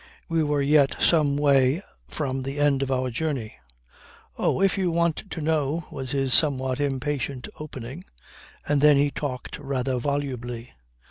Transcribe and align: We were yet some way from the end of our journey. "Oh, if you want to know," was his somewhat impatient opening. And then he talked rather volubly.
We 0.27 0.41
were 0.41 0.63
yet 0.63 0.95
some 0.99 1.37
way 1.37 1.83
from 2.07 2.41
the 2.41 2.57
end 2.57 2.81
of 2.81 2.89
our 2.89 3.11
journey. 3.11 3.57
"Oh, 4.35 4.59
if 4.59 4.75
you 4.75 4.89
want 4.89 5.29
to 5.29 5.41
know," 5.41 5.85
was 5.91 6.09
his 6.09 6.33
somewhat 6.33 6.79
impatient 6.81 7.47
opening. 7.59 8.05
And 8.67 8.81
then 8.81 8.97
he 8.97 9.11
talked 9.11 9.59
rather 9.59 9.99
volubly. 9.99 10.73